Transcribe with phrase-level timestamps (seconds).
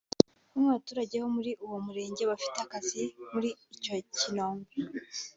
[0.49, 3.01] Bamwe mu baturage bo muri uwo murenge bafite akazi
[3.33, 4.71] muri icyo kirombe